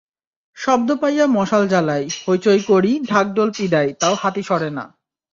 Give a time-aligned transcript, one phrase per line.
[0.57, 4.85] শব্দ পাইয়া মশাল জ্বালাই, হইচই করি, ঢাকঢোল পিডাই, তাও হাতি সরে না।